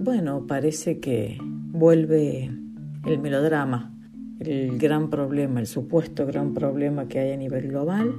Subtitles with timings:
[0.00, 2.50] bueno, parece que vuelve
[3.04, 3.94] el melodrama,
[4.38, 8.14] el gran problema, el supuesto gran problema que hay a nivel global,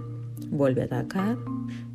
[0.52, 1.38] vuelve a atacar,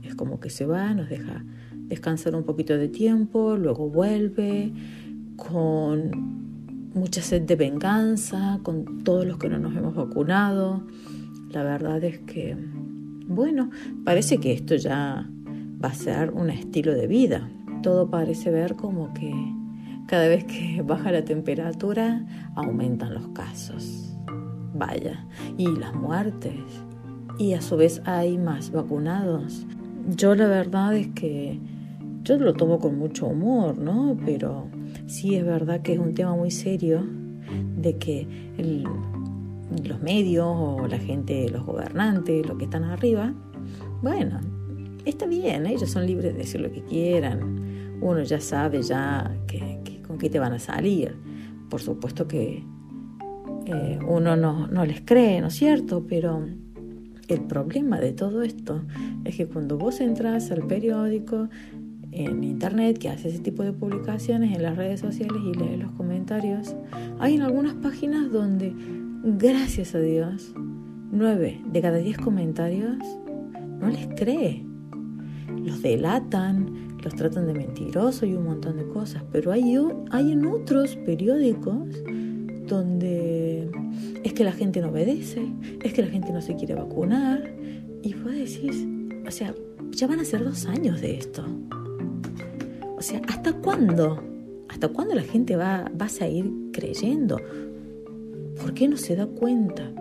[0.02, 4.72] es como que se va, nos deja descansar un poquito de tiempo, luego vuelve
[5.36, 10.82] con mucha sed de venganza con todos los que no nos hemos vacunado.
[11.50, 12.56] La verdad es que,
[13.28, 13.70] bueno,
[14.04, 15.30] parece que esto ya
[15.84, 17.48] va a ser un estilo de vida.
[17.82, 19.32] Todo parece ver como que
[20.06, 22.24] cada vez que baja la temperatura
[22.54, 24.16] aumentan los casos.
[24.74, 26.54] Vaya, y las muertes.
[27.38, 29.66] Y a su vez hay más vacunados.
[30.08, 31.60] Yo la verdad es que
[32.22, 34.16] yo lo tomo con mucho humor, ¿no?
[34.24, 34.68] Pero
[35.06, 37.06] sí es verdad que es un tema muy serio
[37.76, 38.26] de que
[39.84, 43.32] los medios o la gente, los gobernantes, los que están arriba,
[44.02, 44.40] bueno,
[45.04, 49.75] está bien, ellos son libres de decir lo que quieran, uno ya sabe ya que,
[50.16, 51.14] con qué te van a salir,
[51.68, 52.64] por supuesto que
[53.66, 56.06] eh, uno no, no les cree, ¿no es cierto?
[56.08, 56.46] Pero
[57.28, 58.82] el problema de todo esto
[59.24, 61.48] es que cuando vos entras al periódico,
[62.12, 65.92] en internet que hace ese tipo de publicaciones en las redes sociales y lee los
[65.92, 66.74] comentarios,
[67.18, 68.72] hay en algunas páginas donde,
[69.22, 70.54] gracias a Dios,
[71.12, 72.96] nueve de cada diez comentarios
[73.80, 74.64] no les cree.
[75.62, 79.76] Los delatan, los tratan de mentiroso y un montón de cosas, pero hay,
[80.10, 82.02] hay en otros periódicos
[82.66, 83.70] donde
[84.24, 85.46] es que la gente no obedece,
[85.84, 87.48] es que la gente no se quiere vacunar,
[88.02, 88.84] y vos decís,
[89.24, 89.54] o sea,
[89.92, 91.44] ya van a ser dos años de esto.
[92.98, 94.20] O sea, ¿hasta cuándo?
[94.68, 97.40] ¿Hasta cuándo la gente va, va a seguir creyendo?
[98.60, 99.92] ¿Por qué no se da cuenta?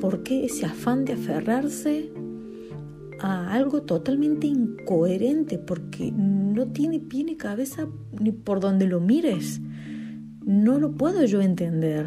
[0.00, 2.12] ¿Por qué ese afán de aferrarse
[3.22, 5.58] a algo totalmente incoherente?
[5.58, 7.88] Porque no tiene pie ni cabeza
[8.20, 9.60] ni por donde lo mires.
[10.44, 12.06] No lo puedo yo entender.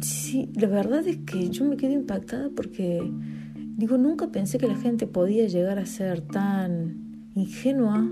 [0.00, 3.02] Sí, la verdad es que yo me quedo impactada porque,
[3.76, 8.08] digo, nunca pensé que la gente podía llegar a ser tan ingenua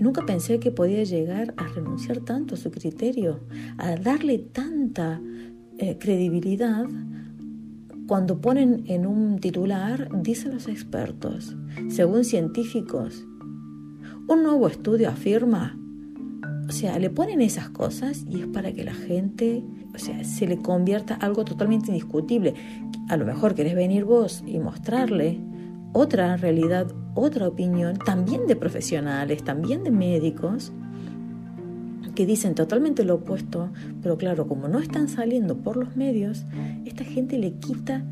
[0.00, 3.40] Nunca pensé que podía llegar a renunciar tanto a su criterio,
[3.76, 5.20] a darle tanta
[5.76, 6.86] eh, credibilidad
[8.10, 11.54] cuando ponen en un titular, dicen los expertos,
[11.90, 13.24] según científicos,
[14.26, 15.78] un nuevo estudio afirma,
[16.68, 19.62] o sea, le ponen esas cosas y es para que la gente,
[19.94, 22.54] o sea, se le convierta algo totalmente indiscutible.
[23.08, 25.38] A lo mejor querés venir vos y mostrarle
[25.92, 30.72] otra realidad, otra opinión, también de profesionales, también de médicos,
[32.20, 33.70] que dicen totalmente lo opuesto,
[34.02, 36.44] pero claro, como no están saliendo por los medios,
[36.84, 38.04] esta gente le quita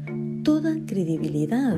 [0.44, 1.76] toda credibilidad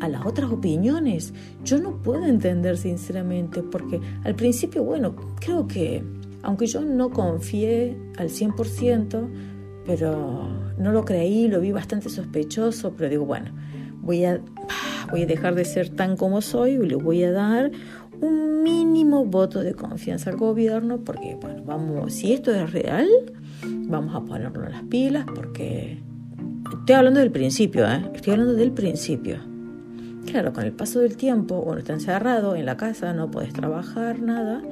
[0.00, 1.32] a las otras opiniones.
[1.64, 6.02] Yo no puedo entender sinceramente, porque al principio, bueno, creo que,
[6.42, 9.28] aunque yo no confié al 100%,
[9.86, 13.52] pero no lo creí, lo vi bastante sospechoso, pero digo, bueno,
[14.00, 14.40] voy a,
[15.12, 17.70] voy a dejar de ser tan como soy y le voy a dar
[18.22, 23.08] un mínimo voto de confianza al gobierno porque, bueno, vamos, si esto es real,
[23.66, 26.00] vamos a ponerlo en las pilas porque
[26.72, 28.00] estoy hablando del principio, ¿eh?
[28.14, 29.38] estoy hablando del principio.
[30.26, 34.20] Claro, con el paso del tiempo, uno está encerrado en la casa, no puedes trabajar,
[34.20, 34.62] nada,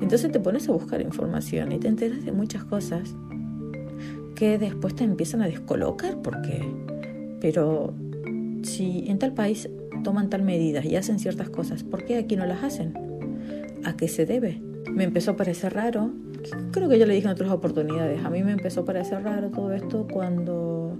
[0.00, 3.14] entonces te pones a buscar información y te enteras de muchas cosas
[4.34, 6.64] que después te empiezan a descolocar porque,
[7.40, 7.92] pero
[8.62, 9.68] si en tal país
[10.02, 12.94] toman tal medida y hacen ciertas cosas, ¿por qué aquí no las hacen?
[13.84, 14.60] ¿A qué se debe?
[14.90, 16.12] Me empezó a parecer raro,
[16.70, 19.50] creo que ya le dije en otras oportunidades, a mí me empezó a parecer raro
[19.50, 20.98] todo esto cuando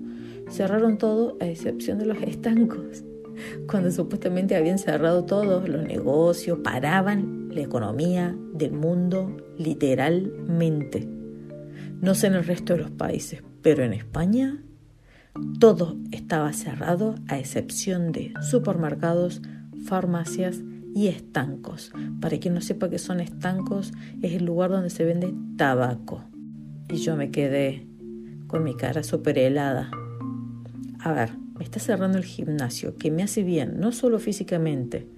[0.50, 3.04] cerraron todo a excepción de los estancos,
[3.70, 11.08] cuando supuestamente habían cerrado todos los negocios, paraban la economía del mundo literalmente.
[12.00, 14.62] No sé en el resto de los países, pero en España
[15.58, 19.42] todo estaba cerrado a excepción de supermercados,
[19.84, 20.62] farmacias
[20.94, 21.92] y estancos.
[22.20, 23.92] Para quien no sepa qué son estancos,
[24.22, 26.22] es el lugar donde se vende tabaco.
[26.88, 27.86] Y yo me quedé
[28.46, 29.90] con mi cara súper helada.
[31.00, 35.08] A ver, me está cerrando el gimnasio, que me hace bien, no solo físicamente,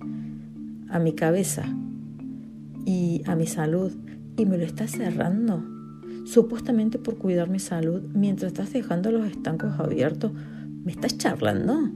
[0.89, 1.65] a mi cabeza
[2.85, 3.93] y a mi salud,
[4.37, 5.76] y me lo está cerrando
[6.27, 10.33] supuestamente por cuidar mi salud, mientras estás dejando los estancos abiertos,
[10.85, 11.91] ¿me estás charlando?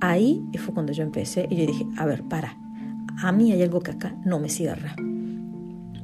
[0.00, 2.56] Ahí fue cuando yo empecé y yo dije, a ver, para,
[3.22, 4.94] a mí hay algo que acá no me cierra.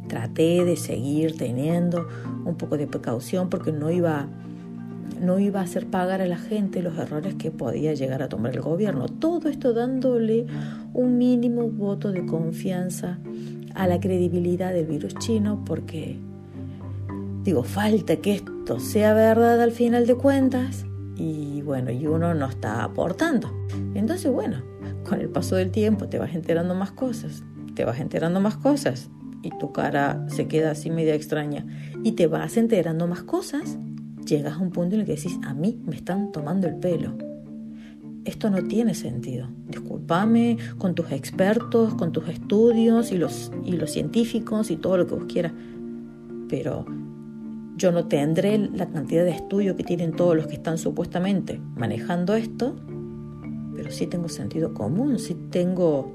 [0.09, 2.07] Traté de seguir teniendo
[2.45, 4.29] un poco de precaución porque no iba,
[5.21, 8.55] no iba a hacer pagar a la gente los errores que podía llegar a tomar
[8.55, 9.07] el gobierno.
[9.09, 10.47] Todo esto dándole
[10.93, 13.19] un mínimo voto de confianza
[13.75, 16.19] a la credibilidad del virus chino porque,
[17.47, 20.85] digo, falta que esto sea verdad al final de cuentas
[21.17, 23.51] y bueno, y uno no está aportando.
[23.95, 24.63] Entonces, bueno,
[25.09, 27.45] con el paso del tiempo te vas enterando más cosas,
[27.75, 29.11] te vas enterando más cosas
[29.43, 31.65] y tu cara se queda así media extraña
[32.03, 33.79] y te vas enterando más cosas,
[34.27, 37.17] llegas a un punto en el que decís, a mí me están tomando el pelo
[38.25, 39.49] esto no tiene sentido.
[39.69, 45.07] Discúlpame con tus expertos, con tus estudios y los, y los científicos y todo lo
[45.07, 45.53] que vos quieras,
[46.49, 46.85] pero
[47.77, 52.35] yo no tendré la cantidad de estudio que tienen todos los que están supuestamente manejando
[52.35, 52.75] esto,
[53.77, 56.15] pero sí tengo sentido común, sí tengo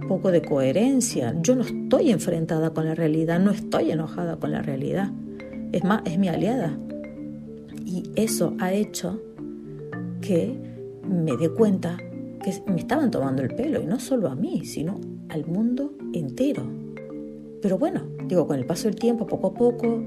[0.00, 1.34] un poco de coherencia.
[1.42, 5.12] Yo no estoy enfrentada con la realidad, no estoy enojada con la realidad.
[5.72, 6.78] Es más, es mi aliada.
[7.84, 9.20] Y eso ha hecho
[10.22, 10.58] que
[11.06, 11.98] me di cuenta
[12.42, 16.62] que me estaban tomando el pelo, y no solo a mí, sino al mundo entero.
[17.60, 20.02] Pero bueno, digo, con el paso del tiempo, poco a poco,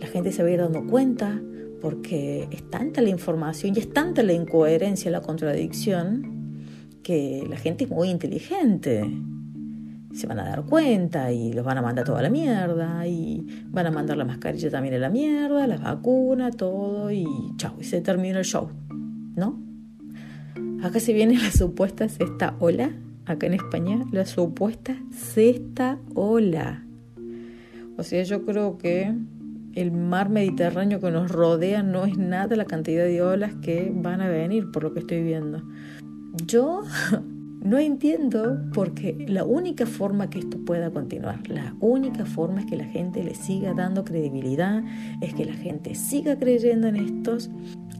[0.00, 1.40] la gente se va a ir dando cuenta,
[1.80, 6.64] porque es tanta la información y es tanta la incoherencia, la contradicción,
[7.02, 9.04] que la gente es muy inteligente.
[10.12, 13.86] Se van a dar cuenta y los van a mandar toda la mierda y van
[13.86, 17.26] a mandar la mascarilla también a la mierda, las vacunas, todo y
[17.56, 18.70] chao, y se termina el show,
[19.36, 19.60] ¿no?
[20.82, 22.90] Acá se viene la supuesta sexta ola,
[23.26, 26.84] acá en España, la supuesta sexta ola.
[27.96, 29.14] O sea, yo creo que
[29.74, 34.20] el mar Mediterráneo que nos rodea no es nada la cantidad de olas que van
[34.20, 35.62] a venir, por lo que estoy viendo.
[36.46, 36.82] Yo
[37.62, 42.76] no entiendo porque la única forma que esto pueda continuar, la única forma es que
[42.76, 44.82] la gente le siga dando credibilidad,
[45.20, 47.50] es que la gente siga creyendo en estos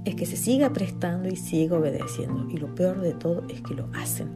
[0.05, 2.46] es que se siga prestando y siga obedeciendo.
[2.50, 4.28] Y lo peor de todo es que lo hacen.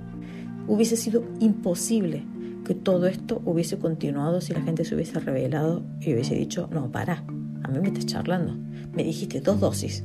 [0.67, 2.23] Hubiese sido imposible
[2.65, 6.91] que todo esto hubiese continuado si la gente se hubiese revelado y hubiese dicho, no,
[6.91, 7.25] para,
[7.63, 8.57] a mí me estás charlando.
[8.93, 10.05] Me dijiste dos dosis.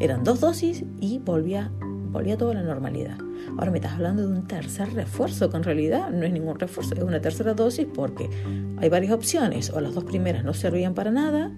[0.00, 1.70] Eran dos dosis y volvía,
[2.10, 3.18] volvía todo a la normalidad.
[3.56, 6.94] Ahora me estás hablando de un tercer refuerzo, que en realidad no es ningún refuerzo,
[6.94, 8.30] es una tercera dosis porque
[8.78, 9.70] hay varias opciones.
[9.70, 11.52] O las dos primeras no servían para nada,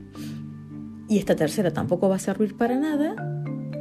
[1.08, 3.14] y esta tercera tampoco va a servir para nada,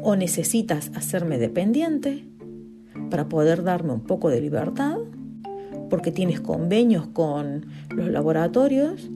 [0.04, 2.28] o necesitas hacerme dependiente
[3.10, 4.98] para poder darme un poco de libertad,
[5.90, 9.10] porque tienes convenios con los laboratorios,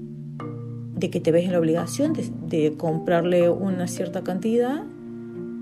[0.95, 4.83] de que te ves en la obligación de, comprarle una cierta cantidad,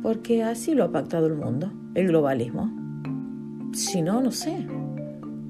[0.03, 2.71] porque así lo ha pactado el mundo, el globalismo.
[3.73, 4.67] Si no, no sé.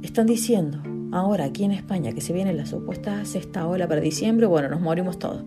[0.02, 0.82] Están diciendo
[1.12, 4.82] ahora aquí en España que se viene la supuesta sexta ola para diciembre, bueno, nos
[4.82, 5.44] morimos todos.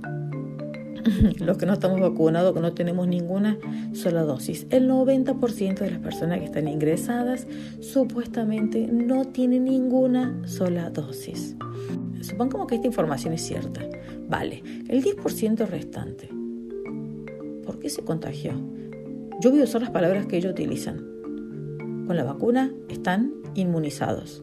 [1.39, 3.59] los que no estamos vacunados, que no tenemos ninguna
[3.93, 4.67] sola dosis.
[4.71, 7.47] El 90% de las personas que están ingresadas
[7.81, 11.57] supuestamente no tienen ninguna sola dosis.
[12.21, 13.83] Supongamos que esta información es cierta.
[14.29, 16.29] Vale, el 10% restante.
[17.65, 18.53] ¿Por qué se contagió?
[19.41, 20.99] Yo voy a usar las palabras que ellos utilizan.
[22.07, 24.43] Con la vacuna están inmunizados.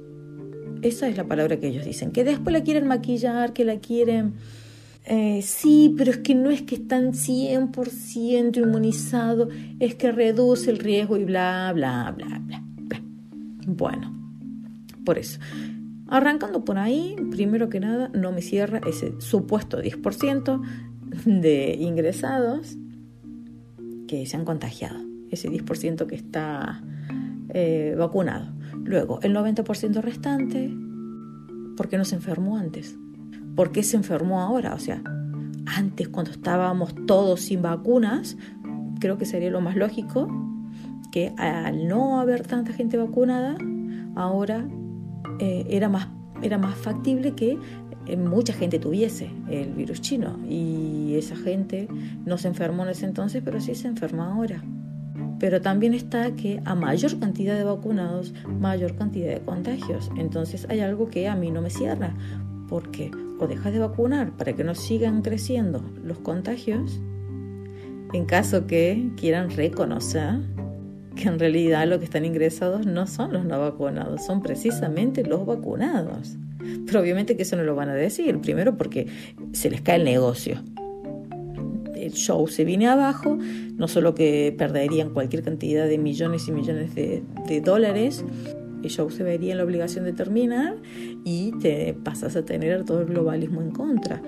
[0.82, 2.12] Esa es la palabra que ellos dicen.
[2.12, 4.34] Que después la quieren maquillar, que la quieren
[5.06, 9.50] eh, sí, pero es que no es que están 100% inmunizados,
[9.80, 12.64] es que reduce el riesgo y bla, bla, bla, bla.
[13.66, 14.14] Bueno,
[15.04, 15.40] por eso.
[16.08, 20.62] Arrancando por ahí, primero que nada, no me cierra ese supuesto 10%
[21.26, 22.78] de ingresados
[24.08, 26.84] que se han contagiado, ese 10% que está
[27.50, 28.52] eh, vacunado.
[28.84, 30.70] Luego, el 90% restante,
[31.78, 32.98] ¿por qué no se enfermó antes?
[33.56, 34.74] ¿Por qué se enfermó ahora?
[34.74, 35.02] O sea,
[35.66, 38.38] antes cuando estábamos todos sin vacunas,
[39.00, 40.28] creo que sería lo más lógico
[41.12, 43.58] que al no haber tanta gente vacunada,
[44.16, 44.66] ahora
[45.40, 46.08] eh, era, más,
[46.42, 47.58] era más factible que
[48.08, 51.88] eh, mucha gente tuviese el virus chino y esa gente
[52.26, 54.64] no se enfermó en ese entonces, pero sí se enferma ahora.
[55.40, 60.12] Pero también está que a mayor cantidad de vacunados, mayor cantidad de contagios.
[60.16, 62.14] Entonces hay algo que a mí no me cierra,
[62.70, 67.02] porque o dejas de vacunar para que no sigan creciendo los contagios,
[68.14, 70.36] en caso que quieran reconocer
[71.16, 75.46] que en realidad los que están ingresados no son los no vacunados, son precisamente los
[75.46, 76.38] vacunados.
[76.86, 79.08] Pero obviamente que eso no lo van a decir, primero porque
[79.54, 80.62] se les cae el negocio.
[81.96, 83.40] El show se viene abajo,
[83.76, 88.24] no solo que perderían cualquier cantidad de millones y millones de, de dólares,
[88.84, 90.76] el show se vería en la obligación de terminar
[91.24, 94.22] y te pasas a tener todo el globalismo en contra.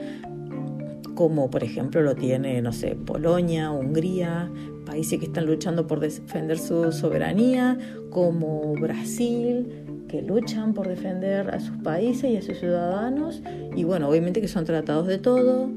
[1.15, 4.51] Como por ejemplo lo tiene, no sé, Polonia, Hungría,
[4.85, 7.77] países que están luchando por defender su soberanía,
[8.09, 9.67] como Brasil,
[10.07, 13.41] que luchan por defender a sus países y a sus ciudadanos,
[13.75, 15.69] y bueno, obviamente que son tratados de todo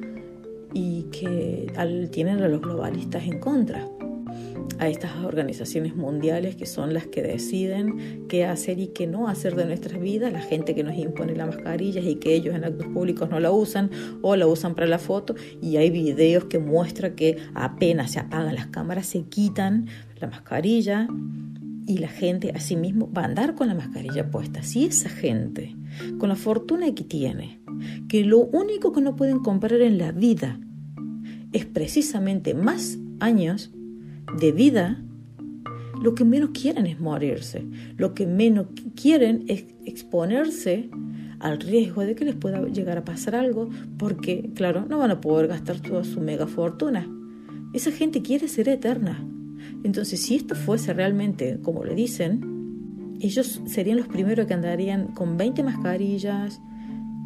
[0.73, 1.73] y que
[2.11, 3.88] tienen a los globalistas en contra
[4.78, 9.56] a estas organizaciones mundiales que son las que deciden qué hacer y qué no hacer
[9.56, 12.87] de nuestras vidas, la gente que nos impone las mascarillas y que ellos en actos
[12.88, 13.90] públicos no la usan
[14.23, 18.54] o la usan para la foto y hay videos que muestran que apenas se apagan
[18.54, 19.87] las cámaras se quitan
[20.20, 21.08] la mascarilla
[21.87, 24.62] y la gente asimismo va a andar con la mascarilla puesta.
[24.62, 25.76] Si esa gente,
[26.18, 27.61] con la fortuna que tiene,
[28.08, 30.58] que lo único que no pueden comprar en la vida
[31.52, 33.70] es precisamente más años,
[34.38, 35.02] de vida,
[36.02, 37.64] lo que menos quieren es morirse,
[37.97, 40.90] lo que menos quieren es exponerse
[41.38, 45.21] al riesgo de que les pueda llegar a pasar algo, porque, claro, no van a
[45.21, 47.09] poder gastar toda su mega fortuna.
[47.73, 49.26] Esa gente quiere ser eterna.
[49.85, 55.37] Entonces, si esto fuese realmente como le dicen, ellos serían los primeros que andarían con
[55.37, 56.61] 20 mascarillas,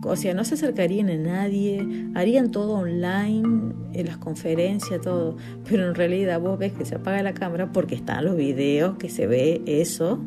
[0.02, 5.36] o sea, no se acercarían a nadie, harían todo online, en las conferencias, todo,
[5.68, 9.08] pero en realidad vos ves que se apaga la cámara porque están los videos que
[9.08, 10.20] se ve eso,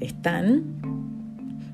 [0.00, 0.80] están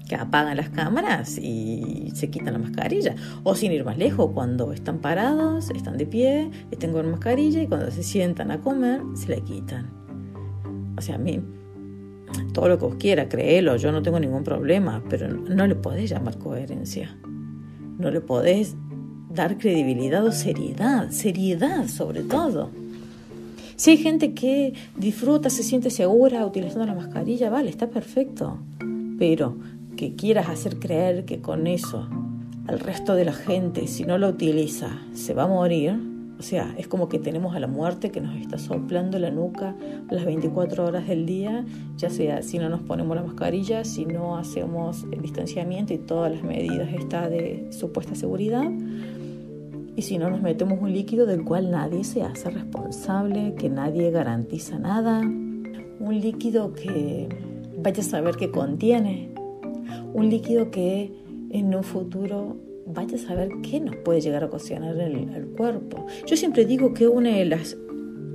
[0.09, 3.15] que apagan las cámaras y se quitan la mascarilla.
[3.43, 7.67] O sin ir más lejos, cuando están parados, están de pie, están con mascarilla y
[7.67, 9.91] cuando se sientan a comer, se la quitan.
[10.97, 11.41] O sea, a mí,
[12.53, 16.11] todo lo que vos quiera, créelo, yo no tengo ningún problema, pero no le podés
[16.11, 17.17] llamar coherencia
[17.99, 18.77] no le podés
[19.29, 22.71] dar credibilidad o seriedad, seriedad sobre todo.
[23.77, 28.59] Si hay gente que disfruta, se siente segura utilizando la mascarilla, vale, está perfecto.
[29.19, 29.59] Pero
[29.97, 32.09] que quieras hacer creer que con eso
[32.67, 35.99] al resto de la gente, si no lo utiliza, se va a morir,
[36.39, 39.75] o sea, es como que tenemos a la muerte que nos está soplando la nuca
[40.09, 41.65] las 24 horas del día,
[41.97, 46.31] ya sea si no nos ponemos la mascarilla, si no hacemos el distanciamiento y todas
[46.31, 48.71] las medidas está de supuesta seguridad,
[49.97, 54.13] y si no nos metemos un líquido del cual nadie se hace responsable, que nadie
[54.13, 57.29] garantiza nada, un líquido que
[57.83, 59.35] vaya a saber qué contiene,
[60.15, 61.13] un líquido que
[61.51, 62.57] en un futuro
[62.93, 66.07] vaya a saber qué nos puede llegar a ocasionar el, el cuerpo.
[66.27, 67.77] Yo siempre digo que una de las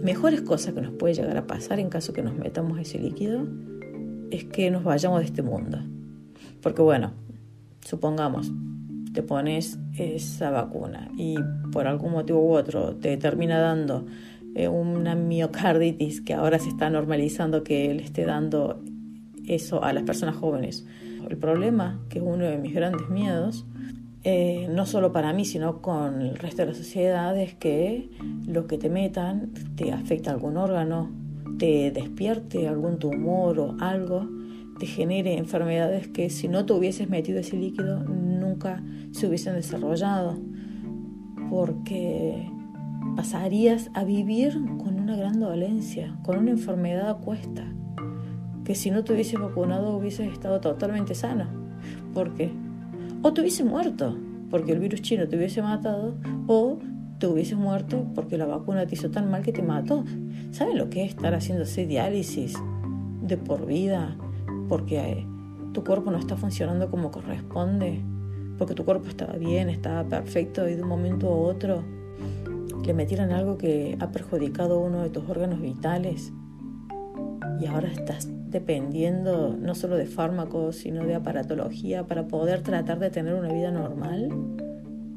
[0.01, 3.47] mejores cosas que nos puede llegar a pasar en caso que nos metamos ese líquido
[4.31, 5.79] es que nos vayamos de este mundo.
[6.61, 7.13] Porque bueno,
[7.81, 8.51] supongamos,
[9.13, 11.35] te pones esa vacuna y
[11.71, 14.05] por algún motivo u otro te termina dando
[14.55, 18.81] eh, una miocarditis que ahora se está normalizando que le esté dando
[19.47, 20.85] eso a las personas jóvenes.
[21.29, 23.65] El problema, que es uno de mis grandes miedos,
[24.25, 28.09] eh, no solo para mí, sino con el resto de la sociedad, es que
[28.47, 31.11] lo que te metan te afecta algún órgano,
[31.57, 34.29] te despierte algún tumor o algo,
[34.79, 40.37] te genere enfermedades que si no te hubieses metido ese líquido nunca se hubiesen desarrollado,
[41.49, 42.49] porque
[43.17, 47.65] pasarías a vivir con una gran dolencia, con una enfermedad a cuesta,
[48.63, 51.45] que si no te hubieses vacunado hubieses estado totalmente sano.
[52.13, 52.62] ¿Por qué?
[53.23, 54.17] O te hubiese muerto
[54.51, 56.15] porque el virus chino te hubiese matado
[56.45, 56.77] o
[57.19, 60.03] te hubiese muerto porque la vacuna te hizo tan mal que te mató.
[60.51, 62.53] ¿Saben lo que es estar haciéndose diálisis
[63.21, 64.17] de por vida
[64.67, 65.27] porque eh,
[65.71, 68.03] tu cuerpo no está funcionando como corresponde?
[68.57, 71.81] Porque tu cuerpo estaba bien, estaba perfecto y de un momento a otro
[72.85, 76.33] le metieron algo que ha perjudicado uno de tus órganos vitales
[77.61, 83.09] y ahora estás dependiendo no solo de fármacos, sino de aparatología para poder tratar de
[83.09, 84.29] tener una vida normal?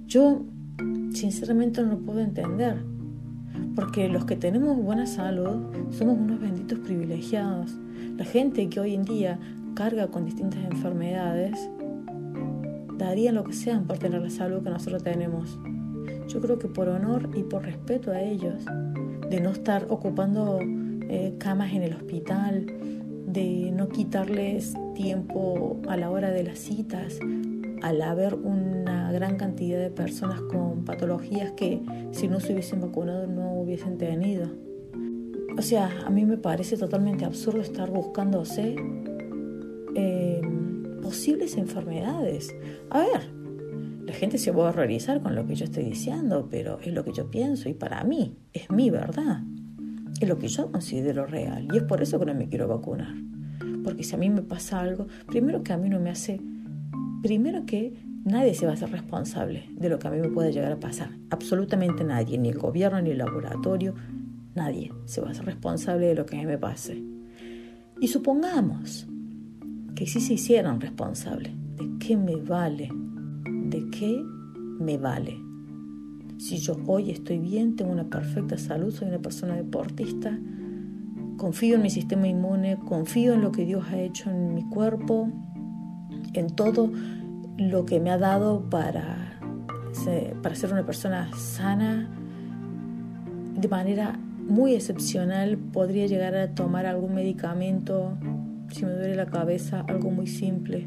[0.07, 0.43] Yo
[1.13, 2.79] sinceramente no puedo entender,
[3.77, 7.77] porque los que tenemos buena salud somos unos benditos privilegiados.
[8.17, 9.39] La gente que hoy en día
[9.75, 11.69] carga con distintas enfermedades
[12.97, 15.59] daría lo que sean por tener la salud que nosotros tenemos.
[16.29, 18.65] Yo creo que por honor y por respeto a ellos,
[19.29, 20.59] de no estar ocupando
[21.09, 22.67] eh, camas en el hospital,
[23.37, 27.19] de no quitarles tiempo a la hora de las citas,
[27.83, 33.27] al haber una gran cantidad de personas con patologías que si no se hubiesen vacunado
[33.27, 34.49] no hubiesen tenido.
[35.59, 38.77] O sea, a mí me parece totalmente absurdo estar buscándose
[39.95, 40.41] eh,
[41.03, 42.55] posibles enfermedades.
[42.89, 43.31] A ver,
[44.07, 47.13] la gente se a horrorizar con lo que yo estoy diciendo, pero es lo que
[47.13, 49.43] yo pienso y para mí es mi verdad.
[50.21, 53.15] Es lo que yo considero real y es por eso que no me quiero vacunar.
[53.85, 56.41] Porque si a mí me pasa algo, primero que a mí no me hace,
[57.23, 57.95] primero que
[58.25, 60.81] nadie se va a hacer responsable de lo que a mí me puede llegar a
[60.81, 61.11] pasar.
[61.31, 63.95] Absolutamente nadie, ni el gobierno, ni el laboratorio,
[64.57, 67.05] Nadie se va a ser responsable de lo que a mí me pase.
[68.01, 69.07] Y supongamos
[69.95, 71.53] que sí se hicieran responsables.
[71.77, 72.89] ¿De qué me vale?
[73.45, 74.19] ¿De qué
[74.81, 75.37] me vale?
[76.39, 80.39] Si yo hoy estoy bien, tengo una perfecta salud, soy una persona deportista,
[81.39, 85.31] confío en mi sistema inmune, confío en lo que Dios ha hecho en mi cuerpo,
[86.35, 86.93] en todo
[87.57, 89.41] lo que me ha dado para,
[90.43, 92.11] para ser una persona sana,
[93.55, 98.19] de manera muy excepcional podría llegar a tomar algún medicamento,
[98.71, 100.87] si me duele la cabeza, algo muy simple.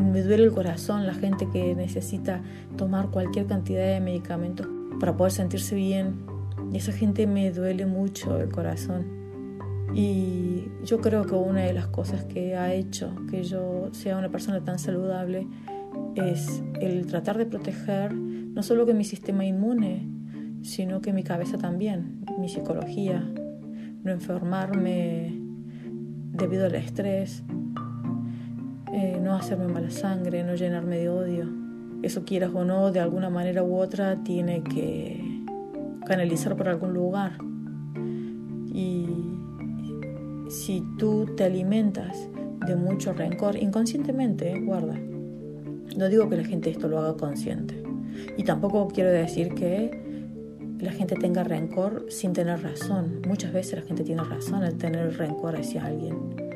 [0.00, 2.40] Me duele el corazón, la gente que necesita
[2.76, 4.66] tomar cualquier cantidad de medicamentos
[4.98, 6.24] para poder sentirse bien.
[6.72, 9.20] Y esa gente me duele mucho el corazón.
[9.94, 14.30] Y yo creo que una de las cosas que ha hecho que yo sea una
[14.30, 15.46] persona tan saludable
[16.14, 20.08] es el tratar de proteger no solo que mi sistema inmune,
[20.62, 23.28] sino que mi cabeza también, mi psicología,
[24.02, 25.40] no enfermarme
[26.32, 27.44] debido al estrés,
[28.92, 31.48] eh, no hacerme mala sangre, no llenarme de odio.
[32.02, 35.44] Eso quieras o no, de alguna manera u otra, tiene que
[36.06, 37.38] canalizar por algún lugar.
[38.72, 39.06] Y
[40.48, 42.28] si tú te alimentas
[42.66, 44.98] de mucho rencor, inconscientemente, eh, guarda.
[45.96, 47.82] No digo que la gente esto lo haga consciente.
[48.36, 53.22] Y tampoco quiero decir que la gente tenga rencor sin tener razón.
[53.26, 56.49] Muchas veces la gente tiene razón al tener rencor hacia alguien.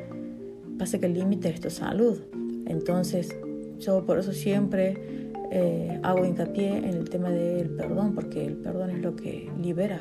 [0.77, 2.19] Pasa que el límite es tu salud.
[2.65, 3.35] Entonces,
[3.79, 8.89] yo por eso siempre eh, hago hincapié en el tema del perdón, porque el perdón
[8.89, 9.99] es lo que libera,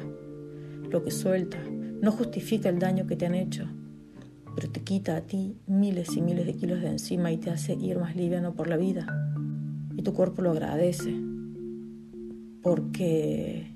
[0.91, 1.59] lo que suelta.
[2.01, 3.67] No justifica el daño que te han hecho,
[4.55, 7.75] pero te quita a ti miles y miles de kilos de encima y te hace
[7.75, 9.07] ir más liviano por la vida.
[9.97, 11.15] Y tu cuerpo lo agradece,
[12.63, 13.75] porque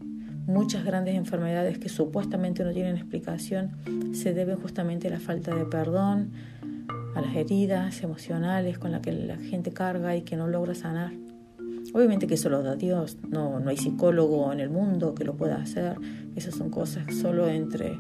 [0.49, 3.73] Muchas grandes enfermedades que supuestamente no tienen explicación
[4.13, 6.31] se deben justamente a la falta de perdón,
[7.19, 11.13] a las heridas emocionales con las que la gente carga y que no logra sanar.
[11.93, 15.37] Obviamente que eso lo da Dios, no, no hay psicólogo en el mundo que lo
[15.37, 15.97] pueda hacer,
[16.37, 17.99] esas son cosas solo entre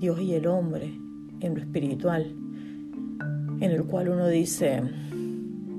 [0.00, 0.98] Dios y el hombre,
[1.40, 2.34] en lo espiritual,
[3.60, 4.82] en el cual uno dice,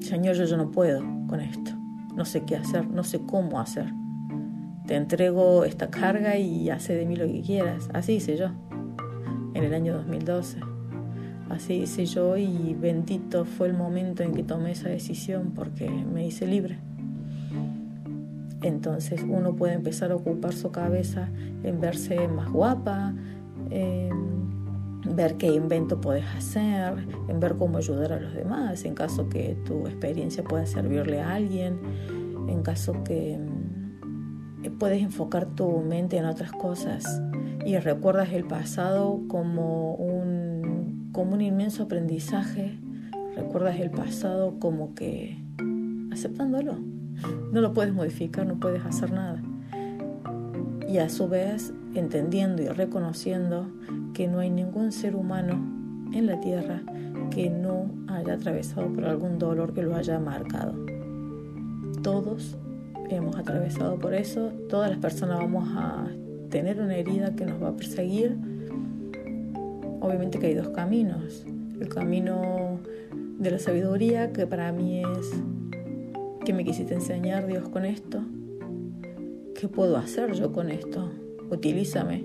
[0.01, 1.71] Señor, yo, yo no puedo con esto,
[2.15, 3.91] no sé qué hacer, no sé cómo hacer
[4.85, 7.89] te entrego esta carga y hace de mí lo que quieras.
[7.91, 8.51] Así hice yo,
[9.55, 10.74] en el año 2012.
[11.49, 16.25] Así hice yo y bendito fue el momento en que tomé esa decisión porque me
[16.25, 16.79] hice libre.
[18.61, 21.29] Entonces uno puede empezar a ocupar su cabeza
[21.63, 23.13] en verse más guapa,
[23.69, 24.45] en
[25.15, 29.55] ver qué invento puedes hacer, en ver cómo ayudar a los demás, en caso que
[29.65, 31.79] tu experiencia pueda servirle a alguien,
[32.47, 33.39] en caso que
[34.79, 37.21] puedes enfocar tu mente en otras cosas
[37.65, 40.14] y recuerdas el pasado como un,
[41.15, 42.77] como un inmenso aprendizaje,
[43.37, 45.37] recuerdas el pasado como que
[46.11, 46.75] aceptándolo.
[47.53, 49.41] No lo puedes modificar, no puedes hacer nada.
[50.89, 53.71] Y a su vez entendiendo y reconociendo
[54.13, 55.53] que no hay ningún ser humano
[56.11, 56.83] en la tierra
[57.31, 60.73] que no haya atravesado por algún dolor que lo haya marcado.
[62.03, 62.57] Todos
[63.09, 66.07] hemos atravesado por eso, todas las personas vamos a
[66.49, 68.37] tener una herida que nos va a perseguir.
[70.05, 71.47] Obviamente que hay dos caminos.
[71.81, 72.79] El camino
[73.39, 75.31] de la sabiduría, que para mí es
[76.45, 78.21] que me quisiste enseñar Dios con esto.
[79.59, 81.11] ¿Qué puedo hacer yo con esto?
[81.49, 82.23] Utilízame.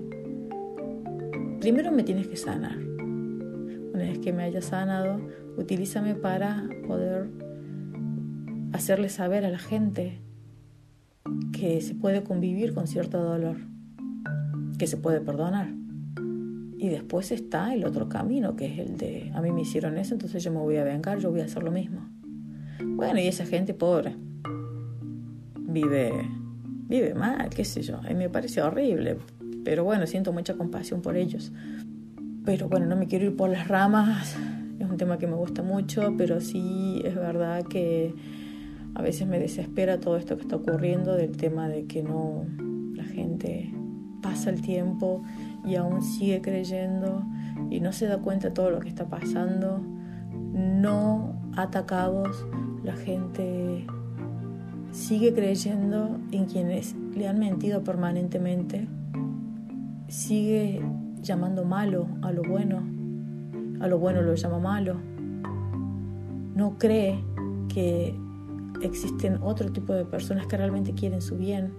[1.59, 2.77] Primero me tienes que sanar.
[2.77, 5.19] Una vez que me haya sanado,
[5.57, 7.31] utilízame para poder
[8.73, 10.21] hacerle saber a la gente
[11.51, 13.57] que se puede convivir con cierto dolor,
[14.77, 15.80] que se puede perdonar.
[16.81, 20.15] Y después está el otro camino, que es el de, a mí me hicieron eso,
[20.15, 22.09] entonces yo me voy a vengar, yo voy a hacer lo mismo.
[22.83, 24.15] Bueno, y esa gente pobre
[25.59, 26.11] vive,
[26.89, 29.19] vive mal, qué sé yo, mí me parece horrible,
[29.63, 31.51] pero bueno, siento mucha compasión por ellos.
[32.45, 34.35] Pero bueno, no me quiero ir por las ramas,
[34.79, 38.15] es un tema que me gusta mucho, pero sí es verdad que
[38.95, 42.43] a veces me desespera todo esto que está ocurriendo del tema de que no
[42.95, 43.71] la gente
[44.23, 45.23] pasa el tiempo
[45.65, 47.23] y aún sigue creyendo
[47.69, 49.79] y no se da cuenta de todo lo que está pasando.
[50.53, 52.45] No atacados,
[52.83, 53.85] la gente
[54.91, 58.87] sigue creyendo en quienes le han mentido permanentemente,
[60.07, 60.81] sigue
[61.21, 62.83] llamando malo a lo bueno,
[63.79, 64.97] a lo bueno lo llama malo,
[66.55, 67.23] no cree
[67.69, 68.15] que
[68.81, 71.71] existen otro tipo de personas que realmente quieren su bien.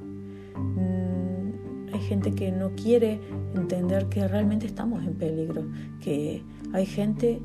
[2.08, 3.20] Gente que no quiere
[3.54, 5.64] entender que realmente estamos en peligro,
[6.00, 7.40] que hay gente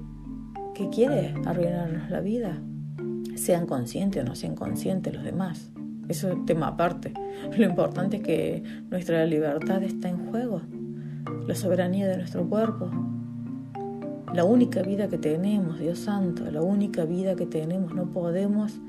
[0.74, 2.62] que quiere arruinarnos la vida,
[3.36, 5.72] sean conscientes o no sean conscientes los demás.
[6.08, 7.14] Eso es tema aparte.
[7.58, 10.62] Lo importante es que nuestra libertad está en juego,
[11.48, 12.90] la soberanía de nuestro cuerpo,
[14.34, 17.94] la única vida que tenemos, Dios santo, la única vida que tenemos.
[17.94, 18.80] No podemos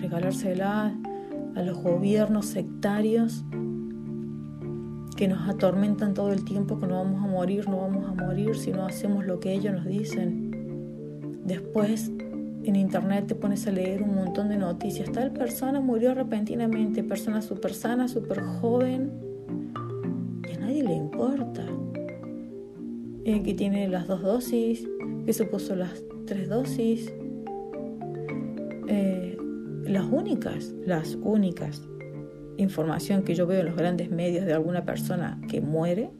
[0.00, 0.94] regalársela
[1.54, 3.44] a los gobiernos sectarios
[5.16, 8.54] que nos atormentan todo el tiempo, que no vamos a morir, no vamos a morir
[8.56, 11.40] si no hacemos lo que ellos nos dicen.
[11.44, 12.10] Después
[12.64, 15.10] en internet te pones a leer un montón de noticias.
[15.12, 19.10] Tal persona murió repentinamente, persona súper sana, súper joven,
[20.48, 21.64] y a nadie le importa.
[23.24, 24.86] Eh, que tiene las dos dosis,
[25.24, 27.12] que se puso las tres dosis.
[28.88, 29.36] Eh,
[29.84, 31.82] las únicas, las únicas
[32.58, 36.10] información que yo veo en los grandes medios de alguna persona que muere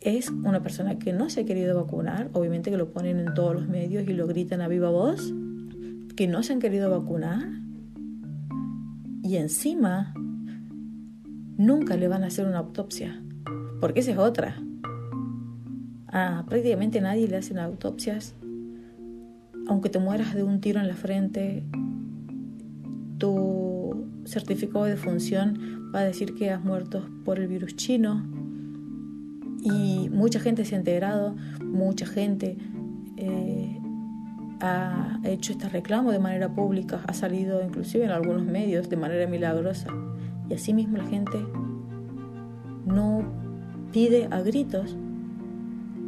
[0.00, 3.54] es una persona que no se ha querido vacunar, obviamente que lo ponen en todos
[3.54, 5.32] los medios y lo gritan a viva voz,
[6.16, 7.46] que no se han querido vacunar
[9.22, 10.12] y encima
[11.56, 13.22] nunca le van a hacer una autopsia,
[13.80, 14.56] porque esa es otra.
[16.08, 18.34] A prácticamente nadie le hacen autopsias,
[19.68, 21.62] aunque te mueras de un tiro en la frente,
[23.18, 23.61] tu
[24.32, 28.24] certificado de función va a decir que has muerto por el virus chino
[29.62, 32.56] y mucha gente se ha enterado, mucha gente
[33.16, 33.78] eh,
[34.60, 39.26] ha hecho este reclamo de manera pública, ha salido inclusive en algunos medios de manera
[39.28, 39.88] milagrosa.
[40.48, 41.38] Y asimismo la gente
[42.86, 43.22] no
[43.92, 44.96] pide a gritos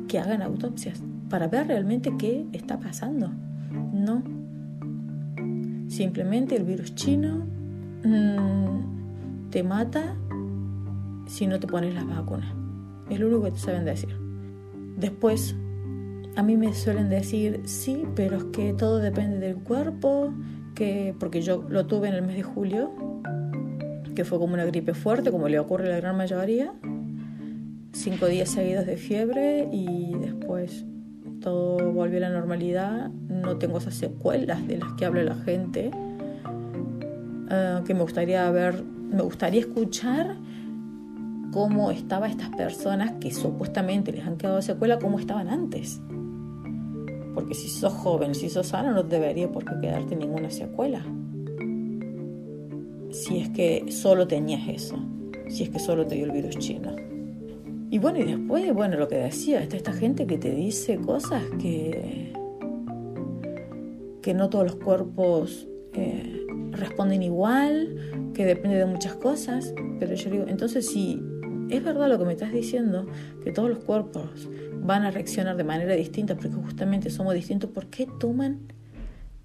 [0.09, 3.31] que hagan autopsias para ver realmente qué está pasando.
[3.93, 4.23] No.
[5.89, 7.47] Simplemente el virus chino
[8.05, 10.17] mm, te mata
[11.27, 12.55] si no te pones las vacunas.
[13.11, 14.17] Es lo único que te saben decir.
[14.97, 15.57] Después,
[16.37, 20.33] a mí me suelen decir, sí, pero es que todo depende del cuerpo,
[20.75, 22.93] que porque yo lo tuve en el mes de julio,
[24.15, 26.73] que fue como una gripe fuerte, como le ocurre a la gran mayoría,
[27.93, 30.85] cinco días seguidos de fiebre y después
[31.41, 35.91] todo volvió a la normalidad, no tengo esas secuelas de las que habla la gente,
[37.51, 40.37] ah, que me gustaría ver, me gustaría escuchar
[41.53, 46.01] cómo estaban estas personas que supuestamente les han quedado secuela, cómo estaban antes.
[47.33, 51.05] Porque si sos joven, si sos sano, no debería por qué quedarte ninguna secuela.
[53.11, 54.97] Si es que solo tenías eso,
[55.49, 56.91] si es que solo te dio el virus chino.
[57.91, 61.45] Y bueno, y después, bueno, lo que decía, está esta gente que te dice cosas
[61.61, 62.33] que,
[64.21, 66.44] que no todos los cuerpos eh,
[66.77, 71.23] responden igual, que depende de muchas cosas, pero yo digo, entonces si
[71.71, 73.07] es verdad lo que me estás diciendo,
[73.43, 74.49] que todos los cuerpos
[74.83, 77.71] van a reaccionar de manera distinta porque justamente somos distintos.
[77.71, 78.61] ¿Por qué toman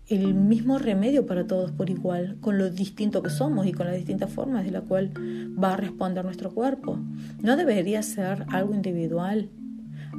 [0.08, 3.96] el mismo remedio para todos por igual, con lo distinto que somos y con las
[3.96, 5.14] distintas formas de la cual
[5.62, 7.00] va a responder nuestro cuerpo?
[7.42, 9.50] ¿No debería ser algo individual,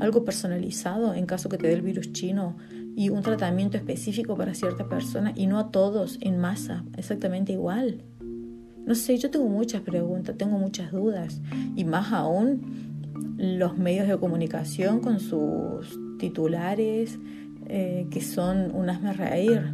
[0.00, 2.56] algo personalizado en caso que te dé el virus chino
[2.96, 8.02] y un tratamiento específico para cierta persona y no a todos en masa, exactamente igual?
[8.84, 11.40] No sé, yo tengo muchas preguntas, tengo muchas dudas
[11.76, 12.90] y más aún
[13.36, 17.18] los medios de comunicación con sus titulares
[17.72, 19.72] eh, que son un asme reír.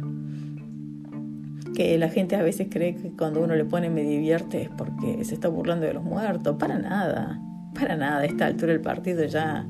[1.73, 5.23] Que la gente a veces cree que cuando uno le pone me divierte es porque
[5.23, 6.57] se está burlando de los muertos.
[6.57, 7.41] Para nada,
[7.73, 8.19] para nada.
[8.19, 9.67] A esta altura del partido ya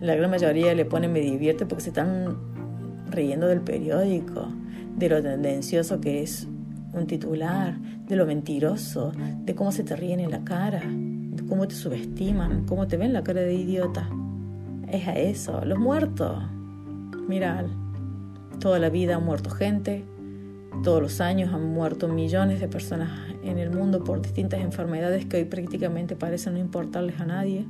[0.00, 2.36] la gran mayoría le pone me divierte porque se están
[3.10, 4.48] riendo del periódico,
[4.96, 6.46] de lo tendencioso que es
[6.92, 9.12] un titular, de lo mentiroso,
[9.44, 13.12] de cómo se te ríen en la cara, de cómo te subestiman, cómo te ven
[13.12, 14.08] la cara de idiota.
[14.90, 16.42] Es a eso, los muertos.
[17.28, 17.66] Mira,
[18.58, 20.04] toda la vida han muerto gente,
[20.82, 23.10] todos los años han muerto millones de personas
[23.42, 27.66] en el mundo por distintas enfermedades que hoy prácticamente parecen no importarles a nadie.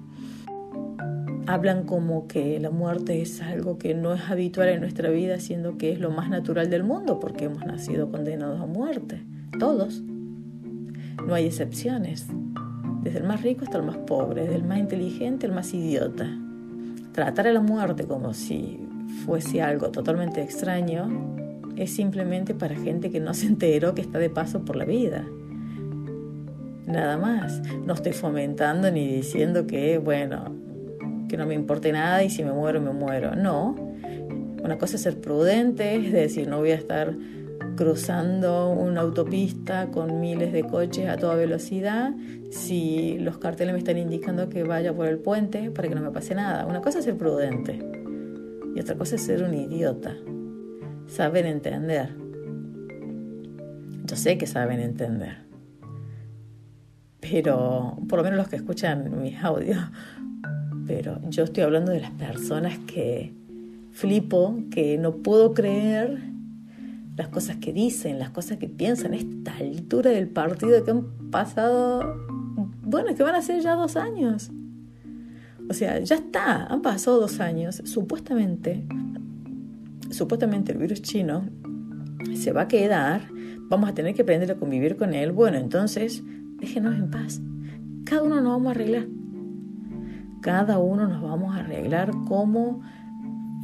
[1.48, 5.78] Hablan como que la muerte es algo que no es habitual en nuestra vida, siendo
[5.78, 9.22] que es lo más natural del mundo, porque hemos nacido condenados a muerte,
[9.58, 10.02] todos.
[11.26, 12.26] No hay excepciones,
[13.02, 16.28] desde el más rico hasta el más pobre, desde el más inteligente al más idiota.
[17.12, 18.78] Tratar a la muerte como si
[19.24, 21.08] fuese algo totalmente extraño
[21.76, 25.24] es simplemente para gente que no se enteró que está de paso por la vida.
[26.86, 27.62] Nada más.
[27.86, 30.57] No estoy fomentando ni diciendo que, bueno,
[31.28, 33.34] que no me importe nada y si me muero, me muero.
[33.34, 33.76] No.
[34.62, 37.14] Una cosa es ser prudente, es decir, no voy a estar
[37.76, 42.12] cruzando una autopista con miles de coches a toda velocidad
[42.50, 46.10] si los carteles me están indicando que vaya por el puente para que no me
[46.10, 46.66] pase nada.
[46.66, 47.78] Una cosa es ser prudente
[48.74, 50.16] y otra cosa es ser un idiota.
[51.06, 52.16] Saber entender.
[54.04, 55.48] Yo sé que saben entender.
[57.20, 59.78] Pero, por lo menos los que escuchan mis audios,
[60.88, 63.34] pero yo estoy hablando de las personas que
[63.92, 66.18] flipo, que no puedo creer
[67.14, 72.16] las cosas que dicen, las cosas que piensan, esta altura del partido que han pasado,
[72.82, 74.50] bueno, que van a ser ya dos años.
[75.68, 78.86] O sea, ya está, han pasado dos años, supuestamente,
[80.10, 81.44] supuestamente el virus chino
[82.34, 83.28] se va a quedar,
[83.68, 85.32] vamos a tener que aprender a convivir con él.
[85.32, 86.22] Bueno, entonces,
[86.60, 87.42] déjenos en paz.
[88.04, 89.06] Cada uno nos vamos a arreglar.
[90.40, 92.80] Cada uno nos vamos a arreglar cómo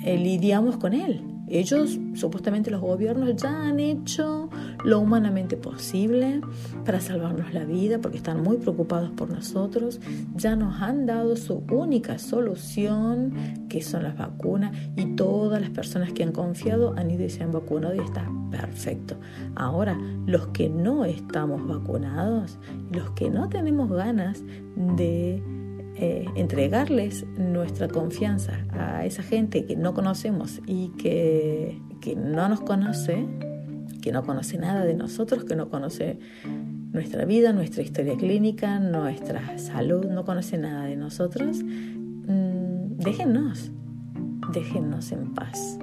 [0.02, 1.34] eh, lidiamos con él.
[1.46, 4.48] Ellos, supuestamente los gobiernos, ya han hecho
[4.82, 6.40] lo humanamente posible
[6.87, 10.00] para salvarnos la vida porque están muy preocupados por nosotros.
[10.34, 16.12] Ya nos han dado su única solución, que son las vacunas, y todas las personas
[16.12, 19.16] que han confiado han ido y se han vacunado y está perfecto.
[19.54, 22.58] Ahora, los que no estamos vacunados,
[22.90, 24.42] los que no tenemos ganas
[24.96, 25.42] de
[25.96, 32.61] eh, entregarles nuestra confianza a esa gente que no conocemos y que, que no nos
[32.61, 33.26] conoce,
[34.02, 36.18] que no conoce nada de nosotros, que no conoce
[36.92, 43.70] nuestra vida, nuestra historia clínica, nuestra salud, no conoce nada de nosotros, mm, déjennos,
[44.52, 45.78] déjennos en paz.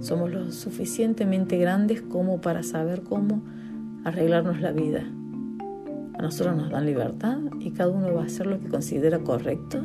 [0.00, 3.42] Somos lo suficientemente grandes como para saber cómo
[4.04, 5.04] arreglarnos la vida.
[6.14, 9.82] A nosotros nos dan libertad y cada uno va a hacer lo que considera correcto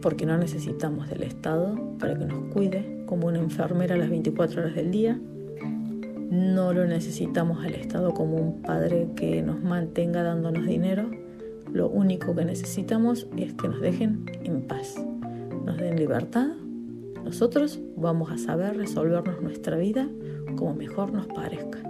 [0.00, 4.74] porque no necesitamos del Estado para que nos cuide como una enfermera las 24 horas
[4.74, 5.18] del día.
[6.30, 11.10] No lo necesitamos al Estado como un padre que nos mantenga dándonos dinero.
[11.72, 14.94] Lo único que necesitamos es que nos dejen en paz,
[15.64, 16.48] nos den libertad.
[17.24, 20.08] Nosotros vamos a saber resolvernos nuestra vida
[20.56, 21.87] como mejor nos parezca.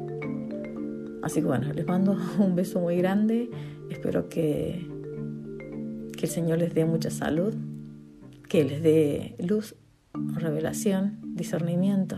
[1.28, 3.50] Así que bueno, les mando un beso muy grande.
[3.90, 4.88] Espero que,
[6.16, 7.54] que el Señor les dé mucha salud,
[8.48, 9.74] que les dé luz,
[10.14, 12.16] revelación, discernimiento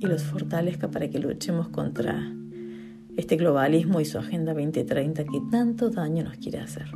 [0.00, 2.32] y los fortalezca para que luchemos contra
[3.16, 6.86] este globalismo y su Agenda 2030 que tanto daño nos quiere hacer.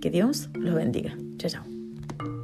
[0.00, 1.16] Que Dios los bendiga.
[1.38, 2.43] Chao, chao.